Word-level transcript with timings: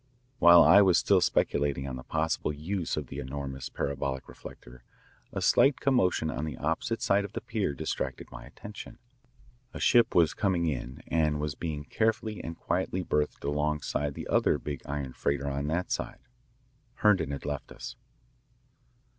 While 0.39 0.63
I 0.63 0.81
was 0.81 0.97
still 0.97 1.21
speculating 1.21 1.87
on 1.87 1.95
the 1.95 2.01
possible 2.03 2.51
use 2.51 2.97
of 2.97 3.05
the 3.05 3.19
enormous 3.19 3.69
parabolic 3.69 4.27
reflector, 4.27 4.83
a 5.31 5.43
slight 5.43 5.79
commotion 5.79 6.31
on 6.31 6.43
the 6.43 6.57
opposite 6.57 7.03
side 7.03 7.23
of 7.23 7.33
the 7.33 7.41
pier 7.41 7.75
distracted 7.75 8.31
my 8.31 8.43
attention. 8.45 8.97
A 9.75 9.79
ship 9.79 10.15
was 10.15 10.33
coming 10.33 10.65
in 10.65 11.03
and 11.05 11.39
was 11.39 11.53
being 11.53 11.83
carefully 11.83 12.43
and 12.43 12.57
quietly 12.57 13.03
berthed 13.03 13.43
alongside 13.43 14.15
the 14.15 14.27
other 14.27 14.57
big 14.57 14.81
iron 14.87 15.13
freighter 15.13 15.47
on 15.47 15.67
that 15.67 15.91
side. 15.91 16.21
Herndon 16.95 17.29
had 17.29 17.45
left 17.45 17.71
us. 17.71 17.95